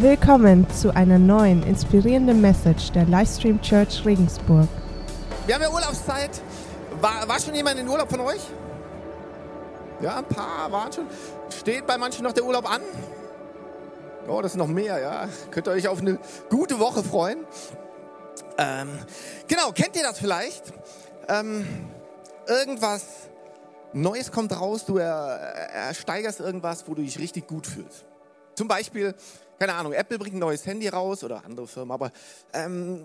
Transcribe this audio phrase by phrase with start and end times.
[0.00, 4.66] Willkommen zu einer neuen inspirierenden Message der Livestream Church Regensburg.
[5.44, 6.40] Wir haben ja Urlaubszeit.
[7.02, 8.40] War, war schon jemand in Urlaub von euch?
[10.00, 11.04] Ja, ein paar waren schon.
[11.50, 12.80] Steht bei manchen noch der Urlaub an?
[14.26, 15.28] Oh, das ist noch mehr, ja.
[15.50, 17.44] Könnt ihr euch auf eine gute Woche freuen.
[18.56, 18.88] Ähm,
[19.48, 20.72] genau, kennt ihr das vielleicht?
[21.28, 21.66] Ähm,
[22.46, 23.04] irgendwas
[23.92, 28.06] Neues kommt raus, du ersteigerst irgendwas, wo du dich richtig gut fühlst.
[28.54, 29.14] Zum Beispiel,
[29.60, 32.12] keine Ahnung, Apple bringt ein neues Handy raus oder andere Firmen, aber
[32.54, 33.02] ähm,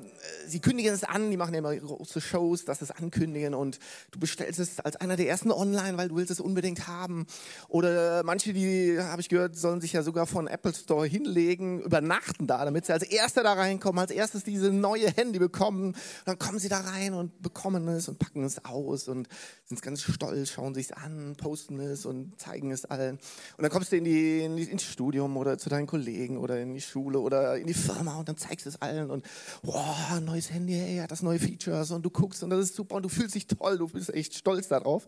[0.47, 3.77] sie kündigen es an, die machen ja immer große Shows, dass sie es ankündigen und
[4.11, 7.27] du bestellst es als einer der ersten online, weil du willst es unbedingt haben.
[7.67, 12.47] Oder manche, die, habe ich gehört, sollen sich ja sogar von Apple Store hinlegen, übernachten
[12.47, 15.87] da, damit sie als Erster da reinkommen, als erstes diese neue Handy bekommen.
[15.87, 19.27] Und dann kommen sie da rein und bekommen es und packen es aus und
[19.65, 23.19] sind ganz stolz, schauen sich es an, posten es und zeigen es allen.
[23.57, 26.59] Und dann kommst du in die, in die, ins Studium oder zu deinen Kollegen oder
[26.61, 29.25] in die Schule oder in die Firma und dann zeigst du es allen und
[29.63, 32.95] wow, neues Handy, hey, hat das neue Features und du guckst und das ist super
[32.95, 35.05] und du fühlst dich toll, du bist echt stolz darauf.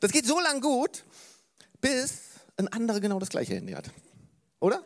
[0.00, 1.04] Das geht so lang gut,
[1.80, 2.20] bis
[2.56, 3.90] ein anderer genau das gleiche Handy hat.
[4.60, 4.82] Oder?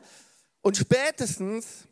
[0.62, 1.84] Und spätestens,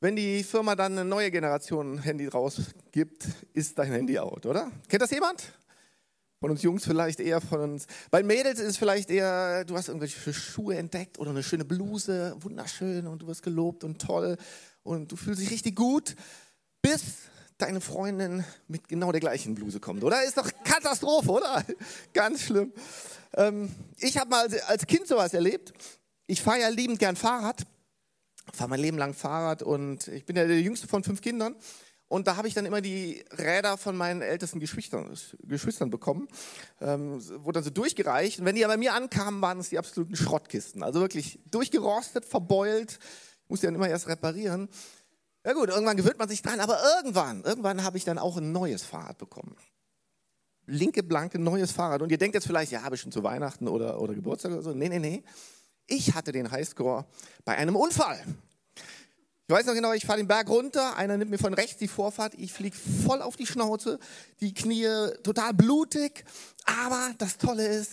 [0.00, 4.70] wenn die Firma dann eine neue Generation Handy rausgibt, ist dein Handy out, oder?
[4.88, 5.44] Kennt das jemand?
[6.44, 7.86] Von uns Jungs vielleicht eher von uns.
[8.10, 12.36] Bei Mädels ist es vielleicht eher, du hast irgendwelche Schuhe entdeckt oder eine schöne Bluse,
[12.38, 14.36] wunderschön und du wirst gelobt und toll
[14.82, 16.14] und du fühlst dich richtig gut,
[16.82, 17.02] bis
[17.56, 20.22] deine Freundin mit genau der gleichen Bluse kommt, oder?
[20.22, 21.64] Ist doch Katastrophe, oder?
[22.12, 22.74] Ganz schlimm.
[23.32, 25.72] Ähm, ich habe mal als Kind sowas erlebt.
[26.26, 27.62] Ich fahre ja liebend gern Fahrrad,
[28.52, 31.56] fahre mein Leben lang Fahrrad und ich bin ja der jüngste von fünf Kindern.
[32.14, 36.28] Und da habe ich dann immer die Räder von meinen ältesten Geschwistern, Geschwistern bekommen.
[36.80, 38.38] Ähm, wurde dann so durchgereicht.
[38.38, 40.84] Und wenn die bei mir ankamen, waren es die absoluten Schrottkisten.
[40.84, 43.00] Also wirklich durchgerostet, verbeult.
[43.42, 44.68] Ich musste dann immer erst reparieren.
[45.44, 46.60] Ja gut, irgendwann gewöhnt man sich dran.
[46.60, 49.56] Aber irgendwann, irgendwann habe ich dann auch ein neues Fahrrad bekommen.
[50.66, 52.00] Linke, blanke, neues Fahrrad.
[52.00, 54.62] Und ihr denkt jetzt vielleicht, ja, habe ich schon zu Weihnachten oder, oder Geburtstag oder
[54.62, 54.72] so.
[54.72, 55.24] Nee, nee, nee.
[55.88, 57.06] Ich hatte den Highscore
[57.44, 58.24] bei einem Unfall.
[59.46, 61.86] Ich weiß noch genau, ich fahre den Berg runter, einer nimmt mir von rechts die
[61.86, 63.98] Vorfahrt, ich fliege voll auf die Schnauze,
[64.40, 64.88] die Knie
[65.22, 66.24] total blutig,
[66.64, 67.92] aber das Tolle ist,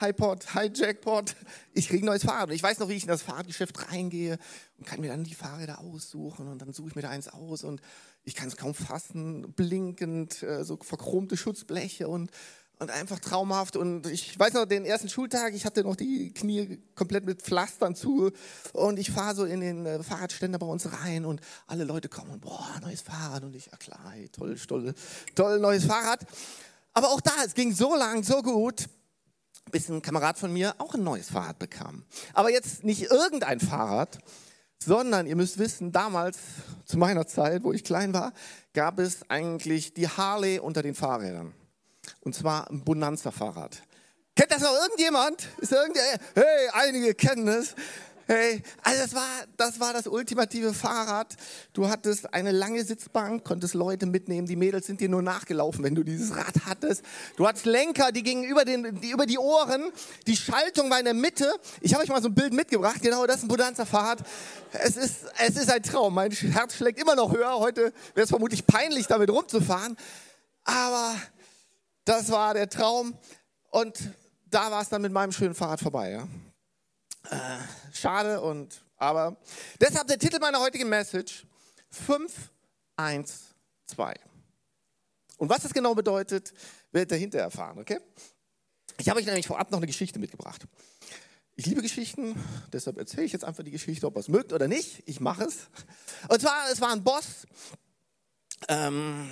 [0.00, 1.36] Highpot, High Jackpot,
[1.74, 2.48] ich kriege ein neues Fahrrad.
[2.48, 4.38] Und ich weiß noch, wie ich in das Fahrradgeschäft reingehe
[4.78, 7.62] und kann mir dann die Fahrräder aussuchen und dann suche ich mir da eins aus
[7.62, 7.80] und
[8.24, 12.32] ich kann es kaum fassen, blinkend, äh, so verchromte Schutzbleche und
[12.80, 13.76] und einfach traumhaft.
[13.76, 17.94] Und ich weiß noch, den ersten Schultag, ich hatte noch die Knie komplett mit Pflastern
[17.94, 18.32] zu.
[18.72, 22.30] Und ich fahre so in den äh, Fahrradständer bei uns rein und alle Leute kommen
[22.30, 23.44] und, boah, neues Fahrrad.
[23.44, 24.94] Und ich, ja klar, hey, toll, toll,
[25.34, 26.26] toll, neues Fahrrad.
[26.94, 28.88] Aber auch da, es ging so lang, so gut,
[29.70, 32.04] bis ein Kamerad von mir auch ein neues Fahrrad bekam.
[32.32, 34.18] Aber jetzt nicht irgendein Fahrrad,
[34.82, 36.38] sondern ihr müsst wissen, damals,
[36.86, 38.32] zu meiner Zeit, wo ich klein war,
[38.72, 41.52] gab es eigentlich die Harley unter den Fahrrädern.
[42.20, 43.82] Und zwar ein Bonanza-Fahrrad.
[44.36, 45.48] Kennt das noch irgendjemand?
[45.58, 46.20] Ist irgendjemand?
[46.34, 47.74] Hey, einige kennen es.
[48.30, 51.34] Hey, also das war, das war das ultimative Fahrrad.
[51.72, 54.46] Du hattest eine lange Sitzbank, konntest Leute mitnehmen.
[54.46, 57.02] Die Mädels sind dir nur nachgelaufen, wenn du dieses Rad hattest.
[57.36, 59.90] Du hattest Lenker, die gingen über, den, die, über die Ohren.
[60.28, 61.52] Die Schaltung war in der Mitte.
[61.80, 63.02] Ich habe euch mal so ein Bild mitgebracht.
[63.02, 64.20] Genau, das ist ein Bonanza-Fahrrad.
[64.74, 66.14] Es ist, es ist ein Traum.
[66.14, 67.58] Mein Herz schlägt immer noch höher.
[67.58, 69.96] Heute wäre es vermutlich peinlich, damit rumzufahren.
[70.62, 71.16] Aber
[72.04, 73.16] das war der Traum.
[73.70, 73.98] Und
[74.46, 76.10] da war es dann mit meinem schönen Fahrrad vorbei.
[76.10, 76.28] Ja?
[77.30, 77.60] Äh,
[77.92, 79.36] schade und aber
[79.80, 81.46] deshalb der Titel meiner heutigen Message
[81.90, 82.50] 5,
[82.96, 83.54] 1,
[83.86, 84.14] 2.
[85.38, 86.52] Und was das genau bedeutet,
[86.92, 87.98] werdet ihr hinterher erfahren, okay?
[88.98, 90.66] Ich habe euch nämlich vorab noch eine Geschichte mitgebracht.
[91.56, 92.34] Ich liebe Geschichten,
[92.72, 95.02] deshalb erzähle ich jetzt einfach die Geschichte, ob ihr es mögt oder nicht.
[95.06, 95.68] Ich mache es.
[96.28, 97.46] Und zwar, es war ein Boss,
[98.68, 99.30] ähm,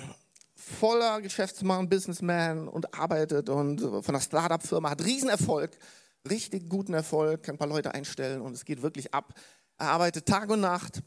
[0.59, 5.71] voller Geschäftsmann, Businessman und arbeitet und von einer Startup-Firma, hat Riesenerfolg,
[6.29, 9.33] richtig guten Erfolg, kann ein paar Leute einstellen und es geht wirklich ab.
[9.77, 11.01] Er arbeitet Tag und Nacht,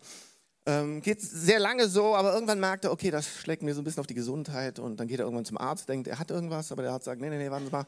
[0.64, 3.84] ähm, geht sehr lange so, aber irgendwann merkt er, okay, das schlägt mir so ein
[3.84, 6.72] bisschen auf die Gesundheit und dann geht er irgendwann zum Arzt, denkt, er hat irgendwas,
[6.72, 7.86] aber der Arzt sagt, nee, nee, nee, warten Sie mal,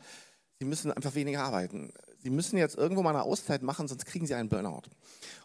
[0.59, 1.93] Sie müssen einfach weniger arbeiten.
[2.23, 4.83] Sie müssen jetzt irgendwo mal eine Auszeit machen, sonst kriegen Sie einen Burnout.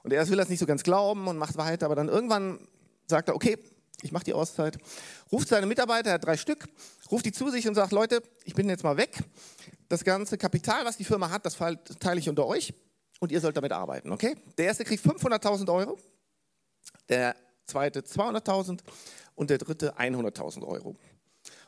[0.03, 2.67] Und er will das nicht so ganz glauben und macht weiter, aber dann irgendwann
[3.07, 3.57] sagt er, okay,
[4.01, 4.77] ich mache die Auszeit,
[5.31, 6.67] ruft seine Mitarbeiter, er hat drei Stück,
[7.11, 9.17] ruft die zu sich und sagt, Leute, ich bin jetzt mal weg.
[9.87, 11.57] Das ganze Kapital, was die Firma hat, das
[11.99, 12.73] teile ich unter euch
[13.19, 14.35] und ihr sollt damit arbeiten, okay?
[14.57, 15.97] Der erste kriegt 500.000 Euro,
[17.09, 17.35] der
[17.65, 18.79] zweite 200.000
[19.35, 20.95] und der dritte 100.000 Euro.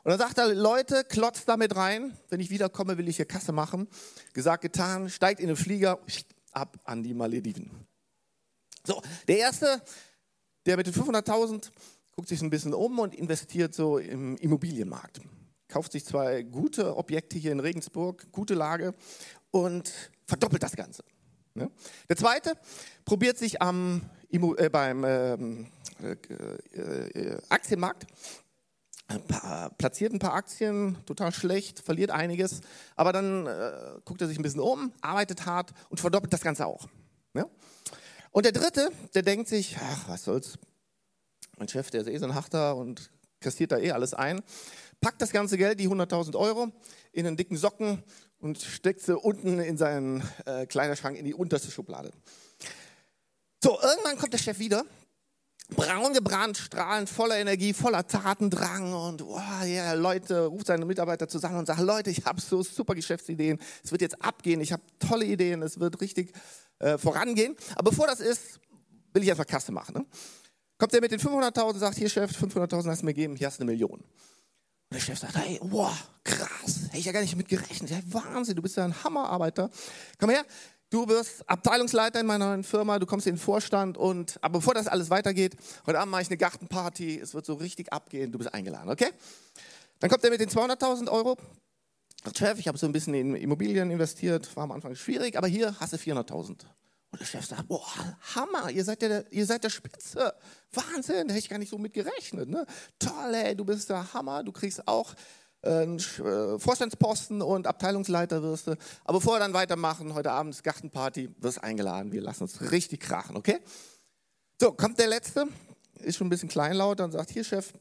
[0.04, 3.52] Und dann sagt er, Leute, klotzt damit rein, wenn ich wiederkomme, will ich hier Kasse
[3.52, 3.88] machen.
[4.34, 6.00] Gesagt, getan, steigt in den Flieger,
[6.52, 7.88] ab an die Malediven.
[8.86, 9.82] So, der erste,
[10.66, 11.70] der mit den 500.000
[12.12, 15.22] guckt sich ein bisschen um und investiert so im Immobilienmarkt.
[15.68, 18.94] Kauft sich zwei gute Objekte hier in Regensburg, gute Lage
[19.52, 19.92] und
[20.28, 21.04] verdoppelt das Ganze.
[21.54, 21.70] Ne?
[22.10, 22.54] Der zweite
[23.06, 25.68] probiert sich am, äh, beim ähm,
[26.02, 26.12] äh,
[26.78, 28.08] äh, Aktienmarkt,
[29.78, 32.62] platziert ein paar Aktien, total schlecht, verliert einiges,
[32.96, 33.72] aber dann äh,
[34.06, 36.88] guckt er sich ein bisschen um, arbeitet hart und verdoppelt das Ganze auch.
[37.34, 37.46] Ne?
[38.32, 40.58] Und der dritte, der denkt sich, ach, was soll's,
[41.62, 44.42] mein Chef, der ist eh so ein Hachter und kassiert da eh alles ein,
[45.00, 46.72] packt das ganze Geld, die 100.000 Euro,
[47.12, 48.02] in einen dicken Socken
[48.40, 52.10] und steckt sie unten in seinen äh, Kleiderschrank in die unterste Schublade.
[53.64, 54.86] So, irgendwann kommt der Chef wieder,
[55.70, 61.60] braun gebrannt, strahlend, voller Energie, voller Tatendrang und oh, yeah, Leute, ruft seine Mitarbeiter zusammen
[61.60, 65.26] und sagt, Leute, ich habe so super Geschäftsideen, es wird jetzt abgehen, ich habe tolle
[65.26, 66.34] Ideen, es wird richtig
[66.80, 67.56] äh, vorangehen.
[67.76, 68.60] Aber bevor das ist,
[69.14, 69.94] will ich einfach Kasse machen.
[69.94, 70.06] Ne?
[70.82, 73.60] Kommt er mit den 500.000 sagt, hier Chef, 500.000 hast du mir gegeben, hier hast
[73.60, 74.00] du eine Million.
[74.00, 74.04] Und
[74.92, 75.92] der Chef sagt, hey, wow,
[76.24, 77.92] krass, hätte ich ja gar nicht mit gerechnet.
[77.92, 79.70] Ja, Wahnsinn, du bist ja ein Hammerarbeiter.
[80.18, 80.44] Komm her,
[80.90, 84.74] du wirst Abteilungsleiter in meiner neuen Firma, du kommst in den Vorstand und, aber bevor
[84.74, 85.56] das alles weitergeht,
[85.86, 89.12] heute Abend mache ich eine Gartenparty, es wird so richtig abgehen, du bist eingeladen, okay?
[90.00, 91.38] Dann kommt er mit den 200.000 Euro.
[92.36, 95.80] Chef, ich habe so ein bisschen in Immobilien investiert, war am Anfang schwierig, aber hier
[95.80, 96.66] hast du 400.000.
[97.12, 97.86] Und der Chef sagt, boah,
[98.36, 100.34] Hammer, ihr seid der, ihr seid der Spitze.
[100.72, 102.48] Wahnsinn, da hätte ich gar nicht so mit gerechnet.
[102.48, 102.66] Ne?
[103.00, 105.14] Toll, ey, du bist der Hammer, du kriegst auch
[105.64, 108.72] einen äh, Vorstandsposten und Abteilungsleiter wirst du.
[109.04, 113.02] Aber bevor wir dann weitermachen, heute Abend ist Gartenparty, wirst eingeladen, wir lassen uns richtig
[113.02, 113.60] krachen, okay?
[114.60, 115.48] So, kommt der Letzte,
[116.00, 117.74] ist schon ein bisschen kleinlaut und sagt, hier Chef,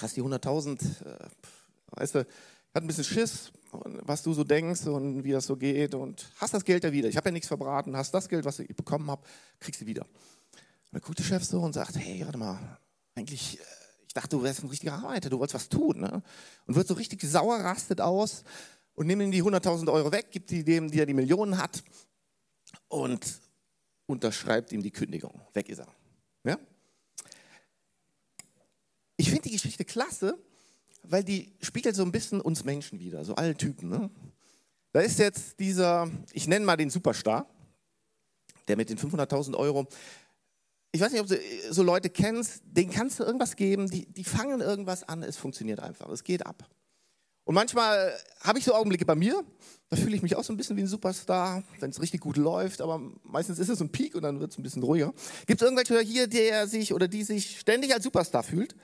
[0.00, 1.28] hast die 100.000, äh,
[1.90, 2.26] weißt du,
[2.74, 6.54] hat ein bisschen Schiss, was du so denkst und wie das so geht und hast
[6.54, 7.08] das Geld ja wieder.
[7.08, 9.22] Ich habe ja nichts verbraten, hast das Geld, was ich bekommen habe,
[9.60, 10.02] kriegst du wieder.
[10.02, 12.78] Und dann guckt der Chef so und sagt, hey, warte mal,
[13.14, 13.62] eigentlich, äh,
[14.06, 16.00] ich dachte, du wärst ein richtiger Arbeiter, du wolltest was tun.
[16.00, 16.22] Ne?
[16.66, 18.44] Und wird so richtig sauer, rastet aus
[18.94, 21.82] und nimmt ihm die 100.000 Euro weg, gibt die dem, der die Millionen hat
[22.88, 23.40] und
[24.06, 25.40] unterschreibt ihm die Kündigung.
[25.52, 25.88] Weg ist er.
[26.44, 26.58] Ja?
[29.16, 30.38] Ich finde die Geschichte klasse,
[31.08, 33.88] weil die spiegelt so ein bisschen uns Menschen wieder, so alle Typen.
[33.88, 34.10] Ne?
[34.92, 37.46] Da ist jetzt dieser, ich nenne mal den Superstar,
[38.68, 39.86] der mit den 500.000 Euro,
[40.92, 41.36] ich weiß nicht, ob du
[41.70, 45.80] so Leute kennst, denen kannst du irgendwas geben, die, die fangen irgendwas an, es funktioniert
[45.80, 46.68] einfach, es geht ab.
[47.42, 49.44] Und manchmal habe ich so Augenblicke bei mir,
[49.90, 52.36] da fühle ich mich auch so ein bisschen wie ein Superstar, wenn es richtig gut
[52.36, 55.12] läuft, aber meistens ist es ein Peak und dann wird es ein bisschen ruhiger.
[55.46, 58.74] Gibt es irgendwelche hier, der sich oder die sich ständig als Superstar fühlt?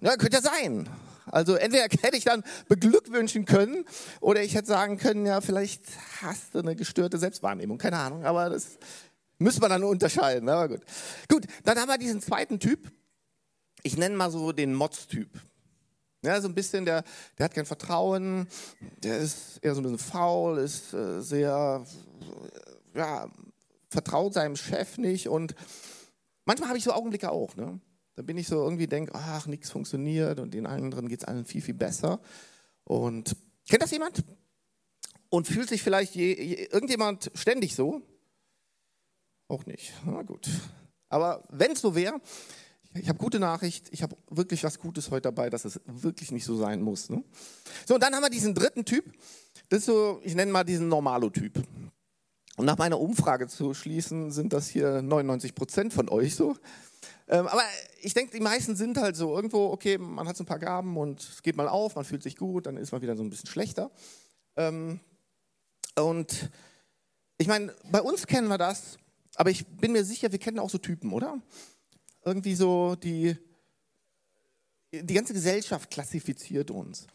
[0.00, 0.88] Ja, könnte ja sein.
[1.26, 3.84] Also entweder hätte ich dann beglückwünschen können
[4.20, 5.82] oder ich hätte sagen können, ja, vielleicht
[6.22, 8.78] hast du eine gestörte Selbstwahrnehmung, keine Ahnung, aber das
[9.38, 10.48] müssen wir dann unterscheiden.
[10.48, 10.82] Aber gut.
[11.28, 12.90] Gut, dann haben wir diesen zweiten Typ.
[13.82, 15.28] Ich nenne mal so den Mods-Typ.
[16.22, 17.04] Ja, so ein bisschen, der,
[17.38, 18.48] der hat kein Vertrauen,
[19.04, 21.84] der ist eher so ein bisschen faul, ist äh, sehr,
[22.94, 23.28] ja,
[23.90, 25.54] vertraut seinem Chef nicht und
[26.44, 27.78] manchmal habe ich so Augenblicke auch, ne?
[28.16, 31.44] Da bin ich so irgendwie denke, ach, nichts funktioniert und den anderen geht es allen
[31.44, 32.18] viel, viel besser.
[32.84, 33.36] Und
[33.68, 34.24] kennt das jemand?
[35.28, 38.00] Und fühlt sich vielleicht je, je, irgendjemand ständig so?
[39.48, 39.92] Auch nicht.
[40.06, 40.48] Na gut.
[41.10, 42.20] Aber wenn es so wäre,
[42.94, 46.46] ich habe gute Nachricht, ich habe wirklich was Gutes heute dabei, dass es wirklich nicht
[46.46, 47.10] so sein muss.
[47.10, 47.22] Ne?
[47.86, 49.04] So, und dann haben wir diesen dritten Typ,
[49.68, 51.62] das ist so, ich nenne mal diesen Normalo-Typ.
[52.56, 56.56] Und nach meiner Umfrage zu schließen, sind das hier 99 Prozent von euch so.
[57.28, 57.62] Ähm, aber
[58.00, 60.96] ich denke, die meisten sind halt so irgendwo, okay, man hat so ein paar Gaben
[60.96, 63.30] und es geht mal auf, man fühlt sich gut, dann ist man wieder so ein
[63.30, 63.90] bisschen schlechter.
[64.56, 65.00] Ähm,
[65.98, 66.50] und
[67.38, 68.98] ich meine, bei uns kennen wir das,
[69.34, 71.40] aber ich bin mir sicher, wir kennen auch so Typen, oder?
[72.24, 73.36] Irgendwie so, die,
[74.92, 77.06] die ganze Gesellschaft klassifiziert uns.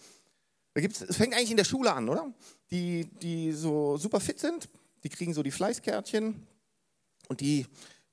[0.73, 2.33] Da gibt's, es fängt eigentlich in der Schule an, oder?
[2.69, 4.69] Die, die so super fit sind,
[5.03, 6.47] die kriegen so die Fleißkärtchen
[7.27, 7.65] und die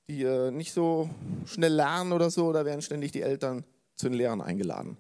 [0.09, 1.11] die äh, nicht so
[1.47, 4.97] schnell lernen oder so, da werden ständig die Eltern zu den Lehrern eingeladen.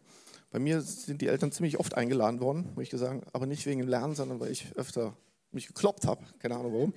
[0.51, 3.81] Bei mir sind die Eltern ziemlich oft eingeladen worden, muss ich sagen, aber nicht wegen
[3.81, 5.15] dem Lernen, sondern weil ich öfter
[5.51, 6.25] mich gekloppt habe.
[6.39, 6.95] Keine Ahnung warum.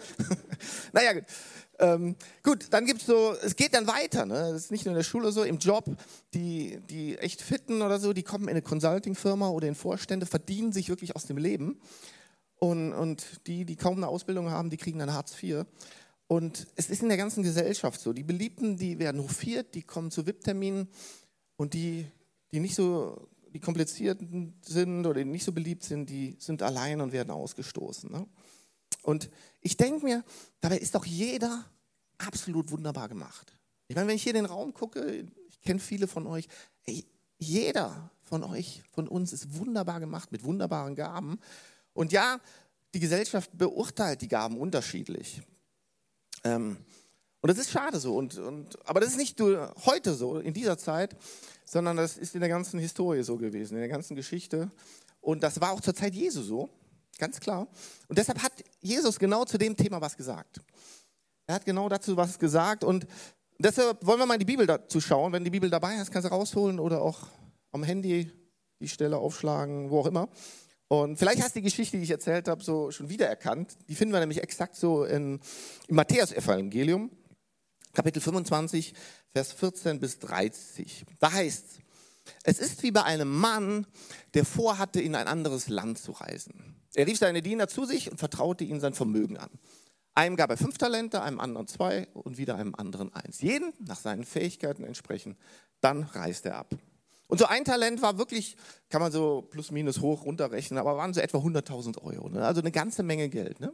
[0.94, 1.24] naja, gut.
[1.80, 4.26] Ähm, gut, dann gibt es so, es geht dann weiter.
[4.26, 4.36] Ne?
[4.36, 5.86] Das ist nicht nur in der Schule so, im Job,
[6.34, 10.74] die, die echt fitten oder so, die kommen in eine Consulting-Firma oder in Vorstände, verdienen
[10.74, 11.80] sich wirklich aus dem Leben.
[12.58, 15.66] Und, und die, die kaum eine Ausbildung haben, die kriegen dann Hartz IV.
[16.32, 18.14] Und es ist in der ganzen Gesellschaft so.
[18.14, 20.88] Die Beliebten, die werden hofiert, die kommen zu VIP-Terminen
[21.58, 22.10] und die,
[22.54, 27.02] die nicht so, die komplizierten sind oder die nicht so beliebt sind, die sind allein
[27.02, 28.10] und werden ausgestoßen.
[28.10, 28.26] Ne?
[29.02, 30.24] Und ich denke mir,
[30.62, 31.66] dabei ist doch jeder
[32.18, 33.58] absolut wunderbar gemacht.
[33.90, 36.48] Ich meine, wenn ich hier in den Raum gucke, ich kenne viele von euch,
[36.86, 37.04] ey,
[37.40, 41.42] jeder von euch, von uns ist wunderbar gemacht mit wunderbaren Gaben.
[41.92, 42.40] Und ja,
[42.94, 45.42] die Gesellschaft beurteilt die Gaben unterschiedlich.
[46.44, 46.78] Ähm,
[47.42, 48.16] und das ist schade so.
[48.16, 51.16] Und, und, aber das ist nicht nur heute so, in dieser Zeit,
[51.66, 54.72] sondern das ist in der ganzen Historie so gewesen, in der ganzen Geschichte.
[55.20, 56.70] Und das war auch zur Zeit Jesu so,
[57.18, 57.68] ganz klar.
[58.08, 60.62] Und deshalb hat Jesus genau zu dem Thema was gesagt.
[61.48, 62.84] Er hat genau dazu was gesagt.
[62.84, 63.08] Und
[63.58, 65.34] deshalb wollen wir mal in die Bibel dazu schauen.
[65.34, 67.28] Wenn die Bibel dabei ist, kannst du rausholen oder auch
[67.72, 68.32] am Handy
[68.80, 70.30] die Stelle aufschlagen, wo auch immer.
[70.92, 73.78] Und vielleicht hast du die Geschichte, die ich erzählt habe, so schon wiedererkannt.
[73.88, 75.40] Die finden wir nämlich exakt so in,
[75.88, 77.10] im Matthäus-Evangelium.
[77.94, 78.94] Kapitel 25,
[79.32, 81.06] Vers 14 bis 30.
[81.20, 81.66] Da heißt
[82.44, 83.88] es, es ist wie bei einem Mann,
[84.34, 86.76] der vorhatte, in ein anderes Land zu reisen.
[86.94, 89.50] Er rief seine Diener zu sich und vertraute ihnen sein Vermögen an.
[90.14, 93.40] Einem gab er fünf Talente, einem anderen zwei und wieder einem anderen eins.
[93.40, 95.38] Jeden nach seinen Fähigkeiten entsprechend.
[95.80, 96.76] Dann reiste er ab.
[97.32, 98.58] Und so ein Talent war wirklich,
[98.90, 102.28] kann man so plus minus hoch runterrechnen, aber waren so etwa 100.000 Euro.
[102.28, 102.46] Ne?
[102.46, 103.62] Also eine ganze Menge Geld.
[103.62, 103.72] Ne?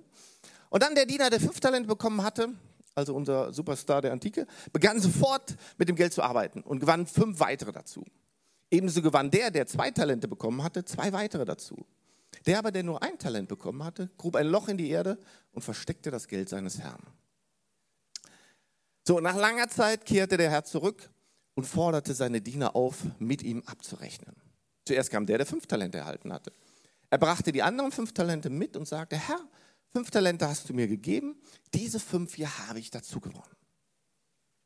[0.70, 2.50] Und dann der Diener, der fünf Talente bekommen hatte,
[2.94, 7.40] also unser Superstar der Antike, begann sofort mit dem Geld zu arbeiten und gewann fünf
[7.40, 8.06] weitere dazu.
[8.70, 11.84] Ebenso gewann der, der zwei Talente bekommen hatte, zwei weitere dazu.
[12.46, 15.18] Der aber, der nur ein Talent bekommen hatte, grub ein Loch in die Erde
[15.52, 17.02] und versteckte das Geld seines Herrn.
[19.04, 21.10] So, nach langer Zeit kehrte der Herr zurück
[21.58, 24.36] und forderte seine Diener auf, mit ihm abzurechnen.
[24.86, 26.54] Zuerst kam der, der fünf Talente erhalten hatte.
[27.10, 29.42] Er brachte die anderen fünf Talente mit und sagte, Herr,
[29.98, 31.36] Fünf Talente hast du mir gegeben,
[31.74, 33.56] diese fünf hier habe ich dazu gewonnen.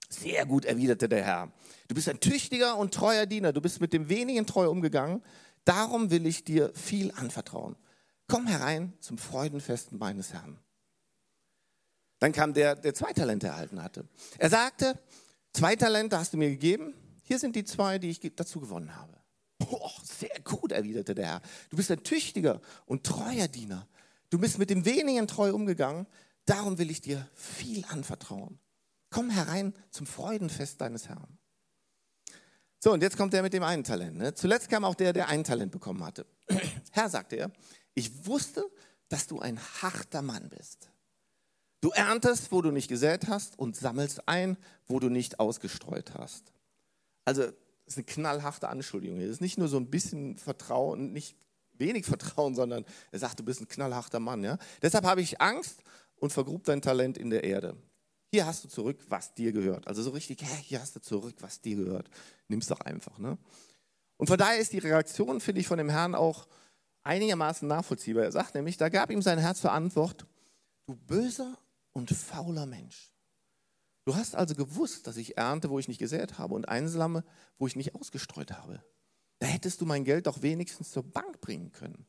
[0.10, 1.54] Sehr gut, erwiderte der Herr.
[1.88, 5.24] Du bist ein tüchtiger und treuer Diener, du bist mit dem wenigen treu umgegangen,
[5.64, 7.78] darum will ich dir viel anvertrauen.
[8.28, 10.60] Komm herein zum Freudenfest meines Herrn.
[12.20, 14.08] Dann kam der, der zwei Talente erhalten hatte.
[14.38, 15.00] Er sagte,
[15.54, 16.94] zwei Talente hast du mir gegeben,
[17.24, 19.18] hier sind die zwei, die ich dazu gewonnen habe.
[19.70, 21.42] Oh, sehr gut, erwiderte der Herr.
[21.70, 23.88] Du bist ein tüchtiger und treuer Diener.
[24.30, 26.08] Du bist mit dem wenigen treu umgegangen,
[26.46, 28.60] darum will ich dir viel anvertrauen.
[29.10, 31.38] Komm herein zum Freudenfest deines Herrn.
[32.80, 34.18] So, und jetzt kommt der mit dem einen Talent.
[34.18, 34.34] Ne?
[34.34, 36.26] Zuletzt kam auch der, der ein Talent bekommen hatte.
[36.92, 37.52] Herr, sagte er,
[37.94, 38.66] ich wusste,
[39.10, 40.91] dass du ein harter Mann bist.
[41.82, 44.58] Du erntest, wo du nicht gesät hast und sammelst ein,
[44.88, 46.54] wo du nicht ausgestreut hast.
[47.26, 47.54] Also, das
[47.88, 49.20] ist eine knallharte Anschuldigung.
[49.20, 51.36] Das ist nicht nur so ein bisschen Vertrauen, nicht
[51.74, 54.44] wenig Vertrauen, sondern er sagt, du bist ein knallharter Mann.
[54.44, 54.58] Ja?
[54.82, 55.84] Deshalb habe ich Angst
[56.16, 57.76] und vergrub dein Talent in der Erde.
[58.32, 59.88] Hier hast du zurück, was dir gehört.
[59.88, 62.10] Also so richtig, hey, hier hast du zurück, was dir gehört.
[62.48, 63.18] Nimm's doch einfach.
[63.18, 63.38] Ne?
[64.18, 66.48] Und von daher ist die Reaktion, finde ich, von dem Herrn auch
[67.04, 68.24] einigermaßen nachvollziehbar.
[68.24, 70.26] Er sagt nämlich, da gab ihm sein Herz zur Antwort,
[70.86, 71.58] du böser
[71.94, 73.12] und fauler Mensch.
[74.06, 77.24] Du hast also gewusst, dass ich ernte, wo ich nicht gesät habe und einsamme,
[77.58, 78.84] wo ich nicht ausgestreut habe.
[79.40, 82.08] Da hättest du mein Geld doch wenigstens zur Bank bringen können.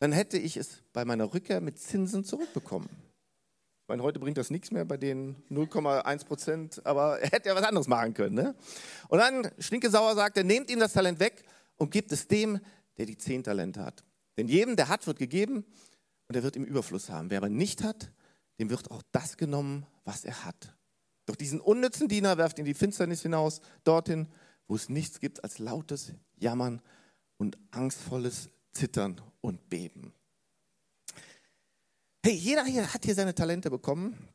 [0.00, 2.88] Dann hätte ich es bei meiner Rückkehr mit Zinsen zurückbekommen.
[2.88, 7.54] Ich meine, heute bringt das nichts mehr bei den 0,1 Prozent, aber er hätte ja
[7.54, 8.34] was anderes machen können.
[8.34, 8.54] Ne?
[9.08, 11.44] Und dann, stinkesauer sagt er, nehmt ihm das Talent weg
[11.76, 12.60] und gebt es dem,
[12.96, 14.04] der die zehn Talente hat.
[14.38, 15.64] Denn jedem, der hat, wird gegeben
[16.28, 17.30] und er wird im Überfluss haben.
[17.30, 18.12] Wer aber nicht hat,
[18.60, 20.76] dem wird auch das genommen, was er hat.
[21.26, 24.28] Doch diesen unnützen Diener werft in die Finsternis hinaus, dorthin,
[24.68, 26.82] wo es nichts gibt als lautes Jammern
[27.38, 30.12] und angstvolles Zittern und Beben.
[32.22, 34.28] Hey, jeder hier hat hier seine Talente bekommen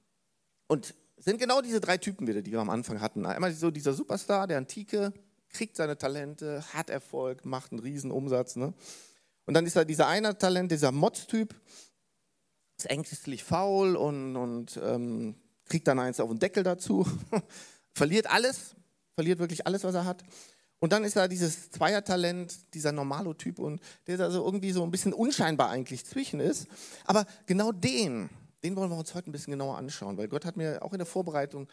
[0.67, 3.25] und sind genau diese drei Typen wieder, die wir am Anfang hatten.
[3.25, 5.13] Einmal so dieser Superstar der Antike,
[5.49, 8.55] kriegt seine Talente, hat Erfolg, macht einen riesen Umsatz.
[8.55, 8.73] Ne?
[9.45, 11.53] Und dann ist da dieser eine Talent, dieser Mods-Typ,
[12.77, 17.07] ist ängstlich faul und, und ähm, kriegt dann eins auf den Deckel dazu,
[17.93, 18.75] verliert alles,
[19.15, 20.23] verliert wirklich alles, was er hat.
[20.79, 25.13] Und dann ist da dieses Zweiertalent, dieser Normalo-Typ, und der also irgendwie so ein bisschen
[25.13, 26.67] unscheinbar eigentlich zwischen ist.
[27.05, 28.29] Aber genau den,
[28.63, 30.99] den wollen wir uns heute ein bisschen genauer anschauen, weil Gott hat mir auch in
[30.99, 31.67] der Vorbereitung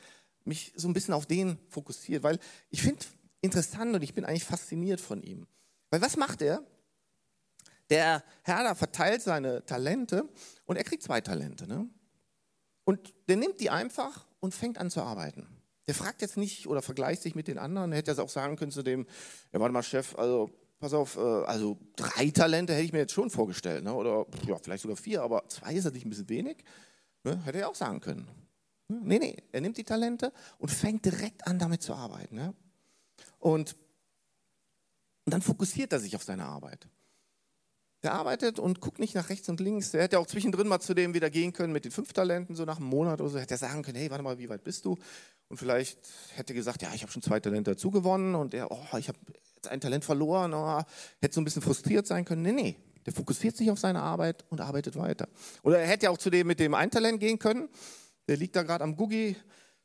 [0.45, 2.39] mich so ein bisschen auf den fokussiert, weil
[2.71, 3.05] ich finde
[3.41, 5.47] interessant und ich bin eigentlich fasziniert von ihm.
[5.91, 6.65] Weil was macht er?
[7.91, 10.29] Der Herr da verteilt seine Talente
[10.73, 11.67] und er kriegt zwei Talente.
[11.67, 11.87] Ne?
[12.85, 15.47] Und der nimmt die einfach und fängt an zu arbeiten.
[15.87, 17.93] Der fragt jetzt nicht oder vergleicht sich mit den anderen.
[17.93, 19.07] Er hätte ja auch sagen können zu dem,
[19.53, 23.13] ja, warte mal, Chef, also pass auf, äh, also drei Talente hätte ich mir jetzt
[23.13, 23.93] schon vorgestellt, ne?
[23.93, 26.65] oder ja, vielleicht sogar vier, aber zwei ist natürlich ein bisschen wenig.
[27.25, 27.45] Ne?
[27.45, 28.29] Hätte er auch sagen können.
[28.89, 32.35] Nee, nee, er nimmt die Talente und fängt direkt an, damit zu arbeiten.
[32.35, 32.55] Ne?
[33.39, 33.77] Und,
[35.27, 36.89] und dann fokussiert er sich auf seine Arbeit.
[38.03, 39.93] Der arbeitet und guckt nicht nach rechts und links.
[39.93, 42.65] Der hätte auch zwischendrin mal zu dem wieder gehen können mit den fünf Talenten, so
[42.65, 43.39] nach einem Monat oder so.
[43.39, 44.99] Hätte er sagen können, hey, warte mal, wie weit bist du?
[45.49, 45.99] Und vielleicht
[46.35, 49.09] hätte er gesagt, ja, ich habe schon zwei Talente dazu gewonnen und er, oh, ich
[49.09, 49.19] habe
[49.55, 50.83] jetzt ein Talent verloren, oh,
[51.21, 52.43] hätte so ein bisschen frustriert sein können.
[52.43, 55.29] Nee, nee, der fokussiert sich auf seine Arbeit und arbeitet weiter.
[55.63, 57.69] Oder er hätte ja auch zu dem mit dem ein Talent gehen können.
[58.29, 59.37] Der liegt da gerade am Guggi,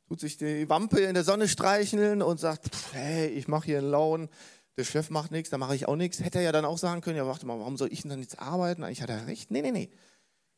[0.07, 3.91] tut sich die Wampe in der Sonne streicheln und sagt, hey, ich mache hier einen
[3.91, 4.29] Laun
[4.77, 6.19] der Chef macht nichts, dann mache ich auch nichts.
[6.19, 8.21] Hätte er ja dann auch sagen können, ja, warte mal, warum soll ich denn dann
[8.21, 8.83] jetzt arbeiten?
[8.83, 9.49] Eigentlich hat er recht.
[9.49, 9.89] Nee, nee, nee.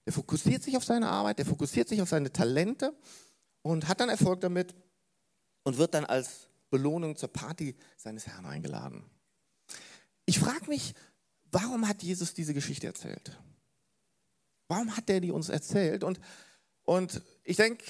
[0.06, 2.94] Der fokussiert sich auf seine Arbeit, der fokussiert sich auf seine Talente
[3.62, 4.76] und hat dann Erfolg damit
[5.64, 9.04] und wird dann als Belohnung zur Party seines Herrn eingeladen.
[10.26, 10.94] Ich frage mich,
[11.52, 13.38] warum hat Jesus diese Geschichte erzählt?
[14.68, 16.04] Warum hat er die uns erzählt?
[16.04, 16.20] Und,
[16.84, 17.84] und ich denke,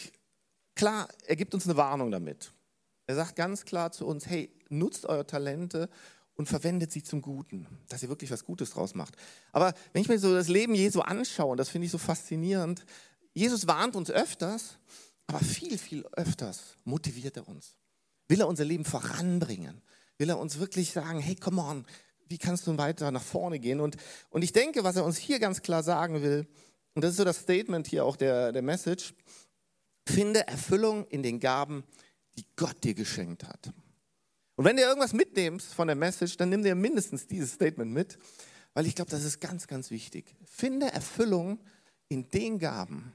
[0.75, 2.53] klar, er gibt uns eine Warnung damit.
[3.07, 5.89] Er sagt ganz klar zu uns, hey, nutzt eure Talente
[6.39, 9.13] und verwendet sie zum Guten, dass ihr wirklich was Gutes draus macht.
[9.51, 12.86] Aber wenn ich mir so das Leben Jesu anschaue, und das finde ich so faszinierend,
[13.34, 14.77] Jesus warnt uns öfters,
[15.27, 17.75] aber viel, viel öfters motiviert er uns.
[18.29, 19.81] Will er unser Leben voranbringen?
[20.17, 21.86] Will er uns wirklich sagen, hey, come on,
[22.29, 23.81] wie kannst du weiter nach vorne gehen?
[23.81, 23.98] Und,
[24.29, 26.48] und ich denke, was er uns hier ganz klar sagen will,
[26.93, 29.13] und das ist so das Statement hier auch der, der Message,
[30.08, 31.84] finde Erfüllung in den Gaben,
[32.38, 33.74] die Gott dir geschenkt hat.
[34.60, 38.20] Und wenn du irgendwas mitnimmst von der Message, dann nimm dir mindestens dieses Statement mit,
[38.74, 40.36] weil ich glaube, das ist ganz, ganz wichtig.
[40.44, 41.63] Finde Erfüllung
[42.10, 43.13] in den Gaben,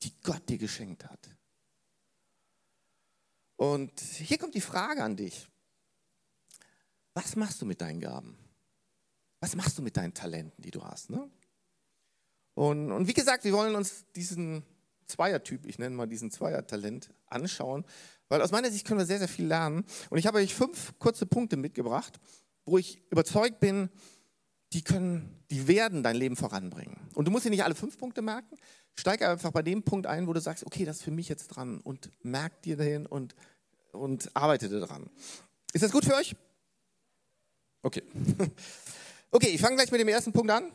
[0.00, 1.28] die Gott dir geschenkt hat.
[3.56, 5.46] Und hier kommt die Frage an dich.
[7.12, 8.38] Was machst du mit deinen Gaben?
[9.40, 11.10] Was machst du mit deinen Talenten, die du hast?
[11.10, 11.30] Ne?
[12.54, 14.64] Und, und wie gesagt, wir wollen uns diesen
[15.06, 17.84] Zweiertyp, ich nenne mal diesen Zweiertalent, anschauen.
[18.28, 19.84] Weil aus meiner Sicht können wir sehr, sehr viel lernen.
[20.10, 22.18] Und ich habe euch fünf kurze Punkte mitgebracht,
[22.64, 23.88] wo ich überzeugt bin,
[24.72, 27.08] die können, die werden dein Leben voranbringen.
[27.14, 28.56] Und du musst dir nicht alle fünf Punkte merken.
[28.94, 31.48] Steig einfach bei dem Punkt ein, wo du sagst, okay, das ist für mich jetzt
[31.48, 33.36] dran und merk dir den und,
[33.92, 35.08] und arbeite daran.
[35.72, 36.34] Ist das gut für euch?
[37.82, 38.02] Okay.
[39.32, 40.72] Okay, ich fange gleich mit dem ersten Punkt an.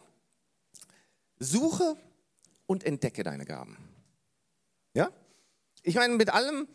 [1.40, 1.96] Suche
[2.68, 3.78] und entdecke deine Gaben.
[4.94, 5.10] Ja?
[5.84, 6.68] Ich meine, mit allem,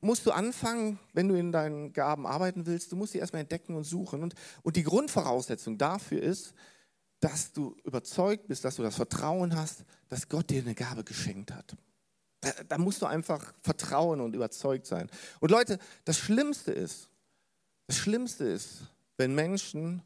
[0.00, 3.74] musst du anfangen, wenn du in deinen Gaben arbeiten willst, du musst sie erstmal entdecken
[3.74, 4.22] und suchen.
[4.22, 6.52] Und, und die Grundvoraussetzung dafür ist,
[7.20, 11.52] dass du überzeugt bist, dass du das Vertrauen hast, dass Gott dir eine Gabe geschenkt
[11.52, 11.74] hat.
[12.42, 15.10] Da, da musst du einfach vertrauen und überzeugt sein.
[15.40, 17.08] Und Leute, das Schlimmste ist,
[17.86, 18.82] das Schlimmste ist,
[19.16, 20.02] wenn Menschen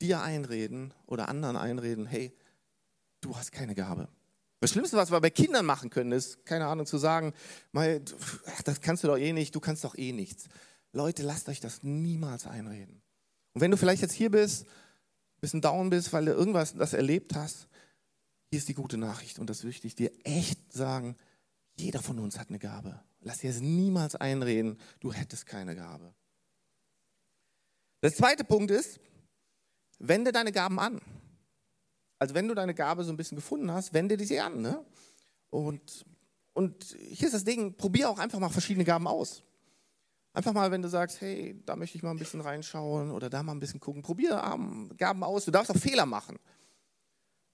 [0.00, 2.32] dir einreden oder anderen einreden, hey,
[3.20, 4.08] du hast keine Gabe.
[4.62, 7.34] Das Schlimmste, was wir bei Kindern machen können, ist, keine Ahnung, zu sagen,
[7.72, 8.00] mal,
[8.64, 10.44] das kannst du doch eh nicht, du kannst doch eh nichts.
[10.92, 13.02] Leute, lasst euch das niemals einreden.
[13.54, 16.92] Und wenn du vielleicht jetzt hier bist, ein bisschen down bist, weil du irgendwas das
[16.92, 17.66] erlebt hast,
[18.50, 21.16] hier ist die gute Nachricht und das möchte ich dir echt sagen,
[21.74, 23.02] jeder von uns hat eine Gabe.
[23.18, 26.14] Lass dir es niemals einreden, du hättest keine Gabe.
[28.00, 29.00] Der zweite Punkt ist,
[29.98, 31.00] wende deine Gaben an.
[32.22, 34.62] Also wenn du deine Gabe so ein bisschen gefunden hast, wende die sie an.
[34.62, 34.80] Ne?
[35.50, 36.06] Und,
[36.52, 39.42] und hier ist das Ding, probier auch einfach mal verschiedene Gaben aus.
[40.32, 43.42] Einfach mal, wenn du sagst, hey, da möchte ich mal ein bisschen reinschauen oder da
[43.42, 44.40] mal ein bisschen gucken, probier
[44.98, 45.46] Gaben aus.
[45.46, 46.38] Du darfst auch Fehler machen.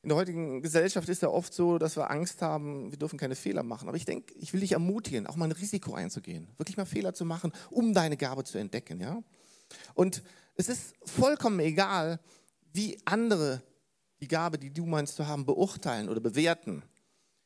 [0.03, 3.37] In der heutigen Gesellschaft ist ja oft so, dass wir Angst haben, wir dürfen keine
[3.37, 3.89] Fehler machen.
[3.89, 7.15] Aber ich denke, ich will dich ermutigen, auch mal ein Risiko einzugehen, wirklich mal Fehler
[7.15, 9.01] zu machen, um deine Gabe zu entdecken.
[9.01, 9.23] Ja?
[9.95, 10.23] Und
[10.57, 12.21] es ist vollkommen egal,
[12.75, 13.63] wie andere
[14.21, 16.83] die Gabe, die du meinst zu haben, beurteilen oder bewerten.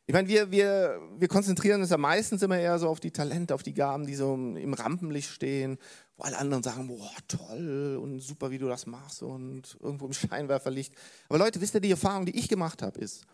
[0.07, 3.55] Ich meine, wir, wir, wir konzentrieren uns ja meistens immer eher so auf die Talente,
[3.55, 5.79] auf die Gaben, die so im Rampenlicht stehen,
[6.17, 10.13] wo alle anderen sagen, boah, toll und super, wie du das machst und irgendwo im
[10.13, 10.95] Scheinwerferlicht.
[11.29, 13.25] Aber Leute, wisst ihr, die Erfahrung, die ich gemacht habe, ist,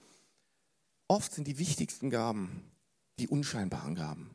[1.09, 2.71] oft sind die wichtigsten Gaben
[3.19, 4.31] die unscheinbaren Gaben,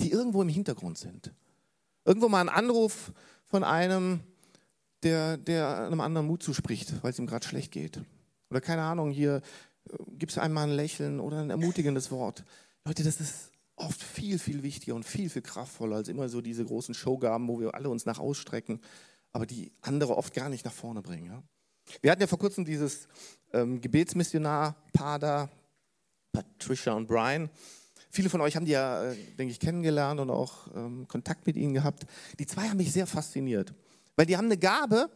[0.00, 1.32] die irgendwo im Hintergrund sind.
[2.04, 3.12] Irgendwo mal ein Anruf
[3.44, 4.20] von einem,
[5.02, 8.00] der, der einem anderen Mut zuspricht, weil es ihm gerade schlecht geht.
[8.50, 9.42] Oder keine Ahnung, hier
[9.88, 12.44] äh, gibt es einmal ein Lächeln oder ein ermutigendes Wort.
[12.84, 16.64] Leute, das ist oft viel, viel wichtiger und viel, viel kraftvoller als immer so diese
[16.64, 18.80] großen Showgaben, wo wir alle uns nach ausstrecken,
[19.32, 21.26] aber die andere oft gar nicht nach vorne bringen.
[21.26, 21.42] Ja?
[22.00, 23.08] Wir hatten ja vor kurzem dieses
[23.52, 25.48] ähm, Gebetsmissionar-Paar da,
[26.32, 27.50] Patricia und Brian.
[28.10, 31.56] Viele von euch haben die ja, äh, denke ich, kennengelernt und auch ähm, Kontakt mit
[31.56, 32.06] ihnen gehabt.
[32.38, 33.74] Die zwei haben mich sehr fasziniert.
[34.16, 35.10] Weil die haben eine Gabe,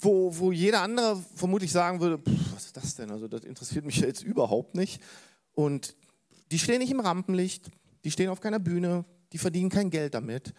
[0.00, 2.22] wo, wo jeder andere vermutlich sagen würde,
[2.54, 3.10] was ist das denn?
[3.10, 5.02] Also das interessiert mich jetzt überhaupt nicht.
[5.52, 5.96] Und
[6.50, 7.70] die stehen nicht im Rampenlicht,
[8.04, 10.54] die stehen auf keiner Bühne, die verdienen kein Geld damit.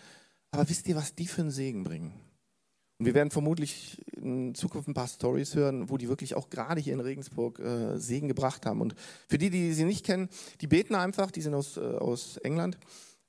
[0.52, 2.14] Aber wisst ihr, was die für einen Segen bringen?
[2.98, 6.82] Und wir werden vermutlich in Zukunft ein paar Stories hören, wo die wirklich auch gerade
[6.82, 8.82] hier in Regensburg äh, Segen gebracht haben.
[8.82, 8.94] Und
[9.30, 10.28] für die, die sie nicht kennen,
[10.60, 12.78] die beten einfach, die sind aus, äh, aus England,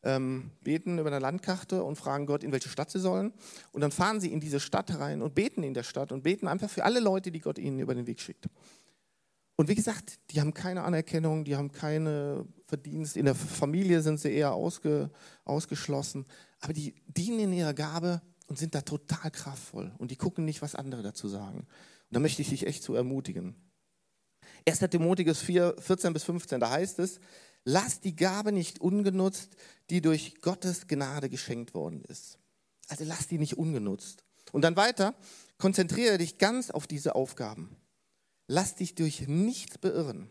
[0.03, 3.33] ähm, beten über eine Landkarte und fragen Gott, in welche Stadt sie sollen.
[3.73, 6.49] Und dann fahren sie in diese Stadt rein und beten in der Stadt und beten
[6.49, 8.49] einfach für alle Leute, die Gott ihnen über den Weg schickt.
[9.57, 13.19] Und wie gesagt, die haben keine Anerkennung, die haben keine Verdienst.
[13.19, 15.11] In der Familie sind sie eher ausge,
[15.45, 16.25] ausgeschlossen.
[16.61, 19.93] Aber die dienen in ihrer Gabe und sind da total kraftvoll.
[19.99, 21.59] Und die gucken nicht, was andere dazu sagen.
[21.59, 21.67] Und
[22.09, 23.55] da möchte ich dich echt zu ermutigen.
[24.67, 24.79] 1.
[24.91, 27.21] Timotheus 4, 14 bis 15, da heißt es,
[27.65, 29.57] lass die Gabe nicht ungenutzt,
[29.91, 32.39] die durch Gottes Gnade geschenkt worden ist.
[32.89, 34.25] Also lass die nicht ungenutzt.
[34.53, 35.15] Und dann weiter,
[35.59, 37.77] konzentriere dich ganz auf diese Aufgaben.
[38.47, 40.31] Lass dich durch nichts beirren.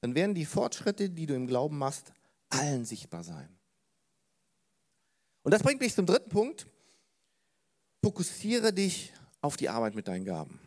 [0.00, 2.12] Dann werden die Fortschritte, die du im Glauben machst,
[2.50, 3.48] allen sichtbar sein.
[5.42, 6.66] Und das bringt mich zum dritten Punkt.
[8.02, 10.60] Fokussiere dich auf die Arbeit mit deinen Gaben.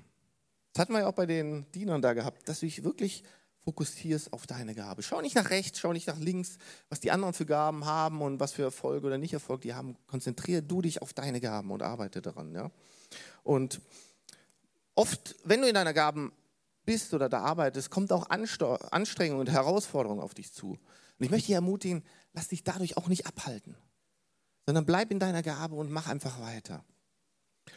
[0.74, 3.24] Das hatten wir ja auch bei den Dienern da gehabt, dass du dich wirklich
[3.68, 5.04] fokussierst auf deine Gabe.
[5.04, 8.40] Schau nicht nach rechts, schau nicht nach links, was die anderen für Gaben haben und
[8.40, 9.98] was für Erfolg oder nicht Erfolg die haben.
[10.08, 12.56] Konzentriere du dich auf deine Gaben und arbeite daran.
[12.56, 12.72] Ja?
[13.44, 13.82] Und
[14.96, 16.32] oft, wenn du in deiner Gaben
[16.86, 20.70] bist oder da arbeitest, kommt auch Anstrengung und Herausforderung auf dich zu.
[20.70, 23.76] Und ich möchte dich ermutigen, lass dich dadurch auch nicht abhalten,
[24.66, 26.86] sondern bleib in deiner Gabe und mach einfach weiter.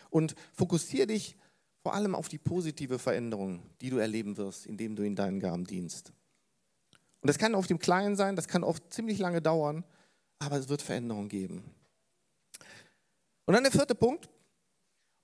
[0.08, 1.36] Und fokussiere dich
[1.82, 5.64] vor allem auf die positive Veränderung, die du erleben wirst, indem du in deinen Gaben
[5.64, 6.12] dienst.
[7.22, 9.84] Und das kann auf dem Kleinen sein, das kann oft ziemlich lange dauern,
[10.38, 11.64] aber es wird Veränderung geben.
[13.46, 14.28] Und dann der vierte Punkt.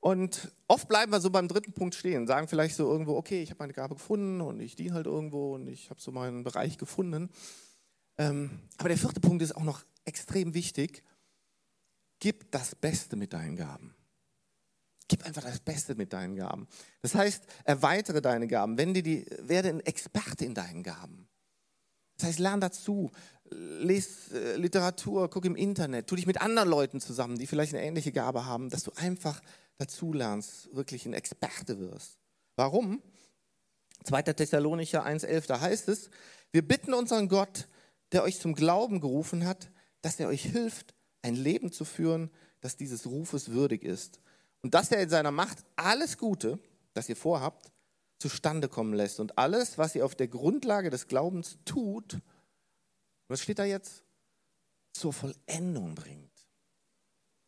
[0.00, 3.50] Und oft bleiben wir so beim dritten Punkt stehen, sagen vielleicht so irgendwo, okay, ich
[3.50, 6.78] habe meine Gabe gefunden und ich diene halt irgendwo und ich habe so meinen Bereich
[6.78, 7.28] gefunden.
[8.16, 11.02] Ähm, aber der vierte Punkt ist auch noch extrem wichtig.
[12.20, 13.95] Gib das Beste mit deinen Gaben.
[15.08, 16.66] Gib einfach das Beste mit deinen Gaben.
[17.00, 18.76] Das heißt, erweitere deine Gaben.
[18.76, 21.28] Wende die, werde ein Experte in deinen Gaben.
[22.16, 23.10] Das heißt, lern dazu,
[23.50, 27.84] lese äh, Literatur, guck im Internet, tu dich mit anderen Leuten zusammen, die vielleicht eine
[27.84, 29.40] ähnliche Gabe haben, dass du einfach
[29.78, 32.18] dazu lernst, wirklich ein Experte wirst.
[32.56, 33.02] Warum?
[34.04, 34.22] 2.
[34.22, 36.10] Thessalonicher 1,11, da heißt es,
[36.52, 37.68] wir bitten unseren Gott,
[38.12, 42.76] der euch zum Glauben gerufen hat, dass er euch hilft, ein Leben zu führen, das
[42.76, 44.20] dieses Rufes würdig ist
[44.62, 46.58] und dass er in seiner Macht alles Gute,
[46.94, 47.70] das ihr vorhabt,
[48.18, 52.18] zustande kommen lässt und alles, was ihr auf der Grundlage des Glaubens tut,
[53.28, 54.04] was steht da jetzt?
[54.92, 56.30] Zur Vollendung bringt.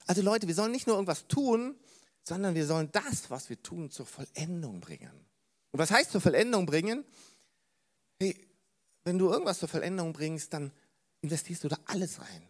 [0.06, 1.76] Also Leute, wir sollen nicht nur irgendwas tun,
[2.22, 5.26] sondern wir sollen das, was wir tun, zur Vollendung bringen.
[5.70, 7.04] Und was heißt zur Vollendung bringen?
[8.20, 8.36] Hey,
[9.04, 10.72] wenn du irgendwas zur Vollendung bringst, dann
[11.20, 12.48] investierst du da alles rein.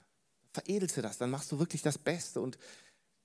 [0.52, 2.58] Veredelst du das, dann machst du wirklich das Beste und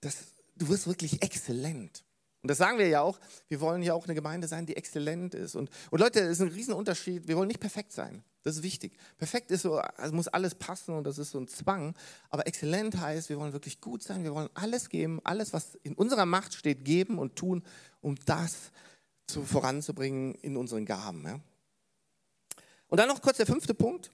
[0.02, 0.18] das
[0.56, 2.04] du wirst wirklich exzellent.
[2.42, 5.34] Und das sagen wir ja auch, wir wollen ja auch eine Gemeinde sein, die exzellent
[5.34, 5.56] ist.
[5.56, 8.22] Und, und Leute, es ist ein Riesenunterschied, wir wollen nicht perfekt sein.
[8.44, 8.98] Das ist wichtig.
[9.18, 11.96] Perfekt ist so, es muss alles passen und das ist so ein Zwang.
[12.30, 15.94] Aber exzellent heißt, wir wollen wirklich gut sein, wir wollen alles geben, alles, was in
[15.94, 17.64] unserer Macht steht, geben und tun,
[18.02, 18.72] um das
[19.28, 21.26] zu, voranzubringen in unseren Gaben.
[21.26, 21.40] Ja?
[22.88, 24.12] Und dann noch kurz der fünfte Punkt.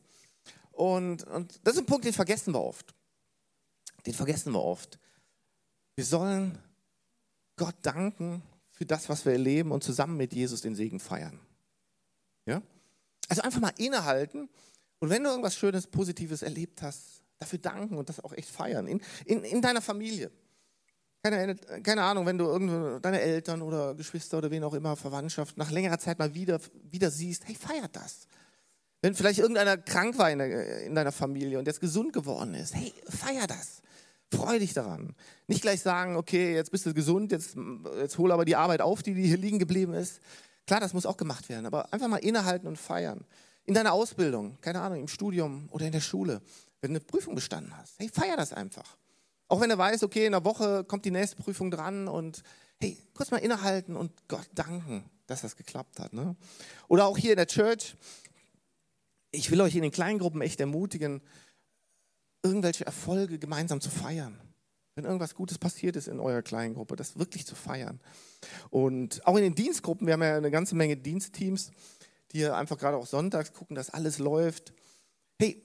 [0.72, 2.94] Und, und das ist ein Punkt, den vergessen wir oft.
[4.06, 5.00] Den vergessen wir oft.
[6.00, 6.58] Wir sollen
[7.58, 11.38] Gott danken für das, was wir erleben und zusammen mit Jesus den Segen feiern.
[12.46, 12.62] Ja?
[13.28, 14.48] Also einfach mal innehalten
[15.00, 18.88] und wenn du irgendwas Schönes, Positives erlebt hast, dafür danken und das auch echt feiern.
[18.88, 20.32] In, in, in deiner Familie.
[21.22, 25.58] Keine, keine Ahnung, wenn du irgendwo deine Eltern oder Geschwister oder wen auch immer, Verwandtschaft,
[25.58, 28.26] nach längerer Zeit mal wieder, wieder siehst, hey, feiert das.
[29.02, 32.94] Wenn vielleicht irgendeiner krank war in, in deiner Familie und jetzt gesund geworden ist, hey,
[33.10, 33.82] feier das.
[34.32, 35.16] Freu dich daran.
[35.48, 37.58] Nicht gleich sagen, okay, jetzt bist du gesund, jetzt,
[37.98, 40.22] jetzt hol aber die Arbeit auf, die, hier liegen geblieben ist.
[40.68, 43.26] Klar, das muss auch gemacht werden, aber einfach mal innehalten und feiern.
[43.66, 46.42] In deiner Ausbildung, keine Ahnung, im Studium oder in der Schule,
[46.82, 48.98] wenn du eine Prüfung bestanden hast, hey, feier das einfach.
[49.48, 52.44] Auch wenn du weißt, okay, in der Woche kommt die nächste Prüfung dran und
[52.80, 56.14] hey, kurz mal innehalten und Gott danken, dass das geklappt hat.
[56.14, 56.36] Ne?
[56.88, 57.96] Oder auch hier in der Church,
[59.32, 61.22] ich will euch in den Kleingruppen echt ermutigen,
[62.44, 64.40] irgendwelche Erfolge gemeinsam zu feiern.
[64.96, 68.00] Wenn irgendwas Gutes passiert ist in eurer Kleingruppe, das wirklich zu feiern.
[68.70, 71.72] Und auch in den Dienstgruppen, wir haben ja eine ganze Menge Dienstteams,
[72.32, 74.74] die einfach gerade auch sonntags gucken, dass alles läuft.
[75.40, 75.64] Hey,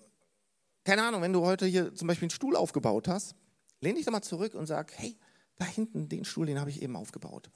[0.84, 3.34] keine Ahnung, wenn du heute hier zum Beispiel einen Stuhl aufgebaut hast,
[3.80, 5.18] lehn dich doch mal zurück und sag, hey,
[5.56, 7.50] da hinten den Stuhl, den habe ich eben aufgebaut.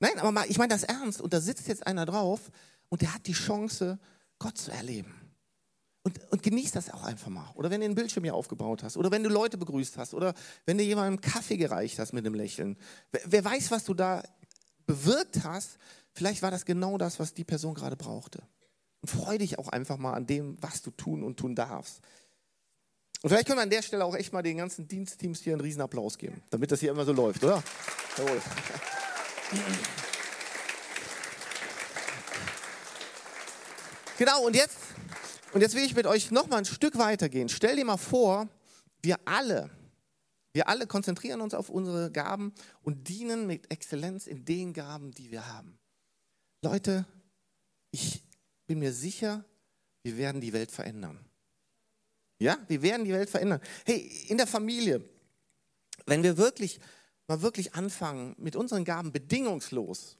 [0.00, 1.20] Nein, aber mal, ich meine das ernst.
[1.20, 2.50] Und da sitzt jetzt einer drauf
[2.88, 3.98] und der hat die Chance,
[4.38, 5.25] Gott zu erleben.
[6.06, 7.50] Und, und genieß das auch einfach mal.
[7.56, 8.96] Oder wenn du einen Bildschirm hier aufgebaut hast.
[8.96, 10.14] Oder wenn du Leute begrüßt hast.
[10.14, 12.76] Oder wenn du jemandem Kaffee gereicht hast mit einem Lächeln.
[13.10, 14.22] Wer, wer weiß, was du da
[14.86, 15.78] bewirkt hast.
[16.12, 18.40] Vielleicht war das genau das, was die Person gerade brauchte.
[19.00, 22.00] Und freu dich auch einfach mal an dem, was du tun und tun darfst.
[23.22, 25.62] Und vielleicht können wir an der Stelle auch echt mal den ganzen Dienstteams hier einen
[25.62, 27.64] riesen Applaus geben, damit das hier immer so läuft, oder?
[28.16, 28.40] Jawohl.
[34.18, 34.78] Genau, und jetzt,
[35.56, 37.48] und jetzt will ich mit euch noch mal ein Stück weitergehen.
[37.48, 38.46] Stell dir mal vor,
[39.02, 39.70] wir alle,
[40.52, 45.30] wir alle konzentrieren uns auf unsere Gaben und dienen mit Exzellenz in den Gaben, die
[45.30, 45.78] wir haben.
[46.60, 47.06] Leute,
[47.90, 48.22] ich
[48.66, 49.46] bin mir sicher,
[50.02, 51.24] wir werden die Welt verändern.
[52.38, 53.62] Ja, wir werden die Welt verändern.
[53.86, 55.08] Hey, in der Familie,
[56.04, 56.80] wenn wir wirklich
[57.28, 60.18] mal wirklich anfangen, mit unseren Gaben bedingungslos,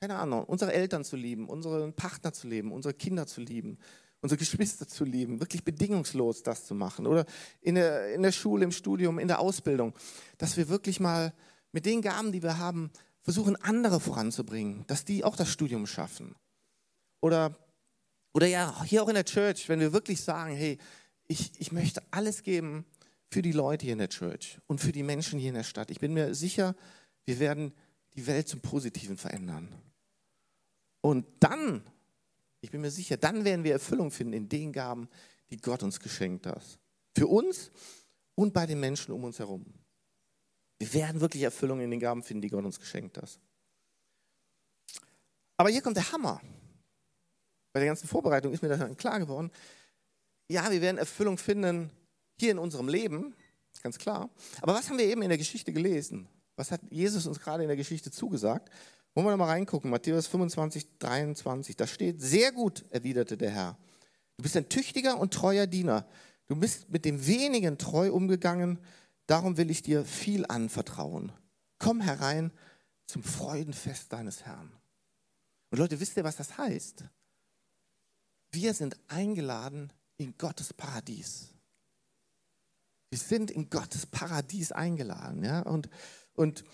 [0.00, 3.78] keine Ahnung, unsere Eltern zu lieben, unseren Partner zu lieben, unsere Kinder zu lieben,
[4.20, 7.06] unsere Geschwister zu lieben, wirklich bedingungslos das zu machen.
[7.06, 7.24] Oder
[7.60, 9.94] in der, in der Schule, im Studium, in der Ausbildung,
[10.38, 11.32] dass wir wirklich mal
[11.72, 12.90] mit den Gaben, die wir haben,
[13.22, 16.34] versuchen, andere voranzubringen, dass die auch das Studium schaffen.
[17.20, 17.56] Oder,
[18.32, 20.78] oder ja, hier auch in der Church, wenn wir wirklich sagen, hey,
[21.26, 22.86] ich, ich möchte alles geben
[23.30, 25.90] für die Leute hier in der Church und für die Menschen hier in der Stadt.
[25.90, 26.74] Ich bin mir sicher,
[27.26, 27.74] wir werden
[28.14, 29.68] die Welt zum Positiven verändern.
[31.02, 31.82] Und dann,
[32.60, 35.08] ich bin mir sicher, dann werden wir Erfüllung finden in den Gaben,
[35.50, 36.62] die Gott uns geschenkt hat.
[37.16, 37.70] Für uns
[38.34, 39.64] und bei den Menschen um uns herum.
[40.78, 43.40] Wir werden wirklich Erfüllung in den Gaben finden, die Gott uns geschenkt hat.
[45.56, 46.40] Aber hier kommt der Hammer.
[47.72, 49.50] Bei der ganzen Vorbereitung ist mir das klar geworden
[50.48, 51.90] ja, wir werden Erfüllung finden
[52.40, 53.34] hier in unserem Leben,
[53.82, 54.30] ganz klar.
[54.60, 56.28] Aber was haben wir eben in der Geschichte gelesen?
[56.56, 58.70] Was hat Jesus uns gerade in der Geschichte zugesagt?
[59.14, 61.76] Wollen wir da mal reingucken, Matthäus 25, 23.
[61.76, 63.78] Da steht, sehr gut, erwiderte der Herr.
[64.36, 66.06] Du bist ein tüchtiger und treuer Diener.
[66.46, 68.78] Du bist mit dem wenigen treu umgegangen,
[69.26, 71.32] darum will ich dir viel anvertrauen.
[71.78, 72.52] Komm herein
[73.06, 74.72] zum Freudenfest deines Herrn.
[75.70, 77.04] Und Leute, wisst ihr, was das heißt?
[78.52, 81.48] Wir sind eingeladen in Gottes Paradies.
[83.10, 85.44] Wir sind in Gottes Paradies eingeladen.
[85.44, 85.60] Ja?
[85.62, 85.88] Und,
[86.34, 86.64] und,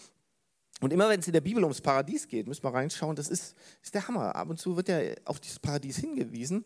[0.85, 3.55] und immer wenn es in der Bibel ums Paradies geht, müssen wir reinschauen, das ist,
[3.83, 4.37] ist der Hammer.
[4.37, 6.64] Ab und zu wird ja auf dieses Paradies hingewiesen.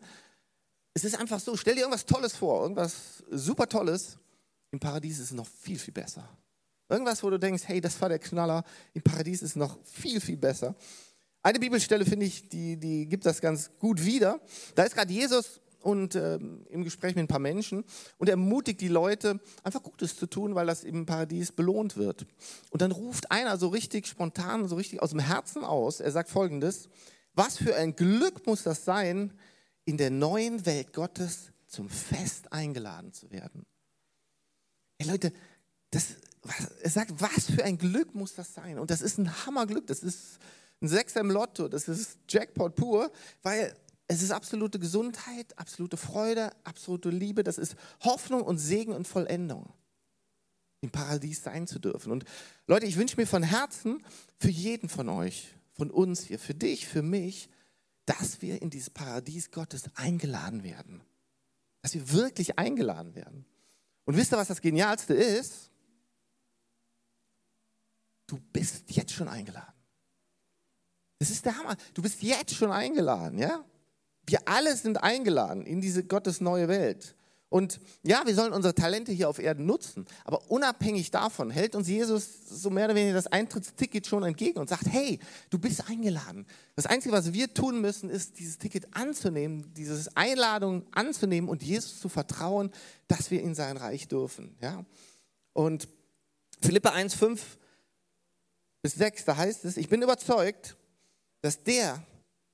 [0.93, 4.17] Es ist einfach so, stell dir irgendwas Tolles vor, irgendwas super Tolles.
[4.71, 6.27] Im Paradies ist es noch viel, viel besser.
[6.89, 8.65] Irgendwas, wo du denkst, hey, das war der Knaller.
[8.93, 10.75] Im Paradies ist es noch viel, viel besser.
[11.41, 14.41] Eine Bibelstelle, finde ich, die, die gibt das ganz gut wieder.
[14.75, 17.83] Da ist gerade Jesus und äh, im Gespräch mit ein paar Menschen
[18.17, 22.25] und er ermutigt die Leute, einfach Gutes zu tun, weil das im Paradies belohnt wird.
[22.69, 26.29] Und dann ruft einer so richtig spontan, so richtig aus dem Herzen aus, er sagt
[26.29, 26.89] folgendes,
[27.33, 29.33] was für ein Glück muss das sein,
[29.85, 33.65] in der neuen Welt Gottes zum Fest eingeladen zu werden.
[34.99, 35.31] Hey Leute,
[35.91, 38.79] das, was, er sagt, was für ein Glück muss das sein?
[38.79, 40.39] Und das ist ein Hammerglück, das ist
[40.81, 43.11] ein Sechser im Lotto, das ist Jackpot pur,
[43.41, 43.75] weil
[44.11, 47.43] es ist absolute Gesundheit, absolute Freude, absolute Liebe.
[47.43, 49.71] Das ist Hoffnung und Segen und Vollendung,
[50.81, 52.11] im Paradies sein zu dürfen.
[52.11, 52.25] Und
[52.65, 54.03] Leute, ich wünsche mir von Herzen
[54.39, 57.49] für jeden von euch, von uns hier, für dich, für mich,
[58.05, 61.01] dass wir in dieses Paradies Gottes eingeladen werden.
[61.83, 63.45] Dass wir wirklich eingeladen werden.
[64.05, 65.69] Und wisst ihr, was das Genialste ist?
[68.25, 69.75] Du bist jetzt schon eingeladen.
[71.19, 71.77] Das ist der Hammer.
[71.93, 73.63] Du bist jetzt schon eingeladen, ja?
[74.29, 77.15] Wir alle sind eingeladen in diese Gottes neue Welt.
[77.49, 80.05] Und ja, wir sollen unsere Talente hier auf Erden nutzen.
[80.23, 84.69] Aber unabhängig davon hält uns Jesus so mehr oder weniger das Eintrittsticket schon entgegen und
[84.69, 86.45] sagt, hey, du bist eingeladen.
[86.75, 91.99] Das Einzige, was wir tun müssen, ist, dieses Ticket anzunehmen, diese Einladung anzunehmen und Jesus
[91.99, 92.69] zu vertrauen,
[93.07, 94.55] dass wir in sein Reich dürfen.
[94.61, 94.85] Ja?
[95.53, 95.87] Und
[96.61, 97.57] Philippa 1, 5
[98.83, 100.77] bis 6, da heißt es, ich bin überzeugt,
[101.41, 102.03] dass der,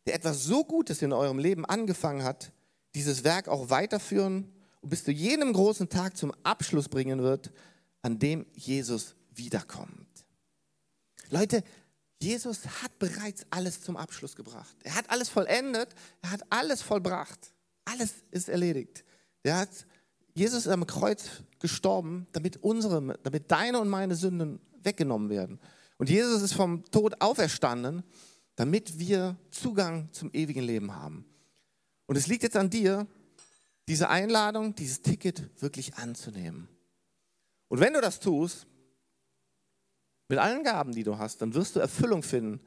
[0.05, 2.51] der etwas so Gutes in eurem Leben angefangen hat,
[2.93, 7.51] dieses Werk auch weiterführen und bis zu jenem großen Tag zum Abschluss bringen wird,
[8.01, 10.07] an dem Jesus wiederkommt.
[11.29, 11.63] Leute,
[12.21, 14.75] Jesus hat bereits alles zum Abschluss gebracht.
[14.83, 15.89] Er hat alles vollendet,
[16.21, 17.51] er hat alles vollbracht.
[17.83, 19.03] Alles ist erledigt.
[19.43, 19.69] Er hat,
[20.33, 25.59] Jesus ist am Kreuz gestorben, damit unsere, damit deine und meine Sünden weggenommen werden.
[25.97, 28.03] Und Jesus ist vom Tod auferstanden
[28.55, 31.25] damit wir Zugang zum ewigen Leben haben.
[32.05, 33.07] Und es liegt jetzt an dir,
[33.87, 36.67] diese Einladung, dieses Ticket wirklich anzunehmen.
[37.67, 38.67] Und wenn du das tust,
[40.27, 42.59] mit allen Gaben, die du hast, dann wirst du Erfüllung finden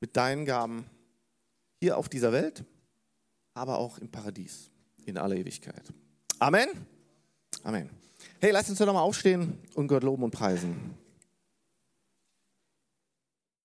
[0.00, 0.84] mit deinen Gaben
[1.80, 2.64] hier auf dieser Welt,
[3.54, 4.68] aber auch im Paradies.
[5.04, 5.92] in aller Ewigkeit.
[6.38, 6.68] Amen.
[7.64, 7.90] Amen.
[8.40, 10.94] Hey, lass uns doch nochmal aufstehen und Gott loben und preisen.